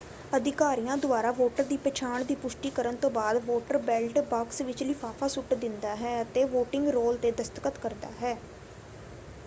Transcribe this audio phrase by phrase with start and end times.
[0.33, 5.27] ਅਧਿਕਾਰੀਆਂ ਦੁਆਰਾ ਵੋਟਰ ਦੀ ਪਛਾਣ ਦੀ ਪੁਸ਼ਟੀ ਕਰਨ ਤੋਂ ਬਾਅਦ ਵੋਟਰ ਬੈਲਟ ਬਾਕਸ ਵਿੱਚ ਲਿਫ਼ਾਫ਼ਾ
[5.29, 8.35] ਸੁੱਟ ਦਿੰਦਾ ਹੈ ਅਤੇ ਵੋਟਿੰਗ ਰੋਲ ‘ਤੇ ਦਸਤਖਤ ਕਰਦਾ ਹੈ।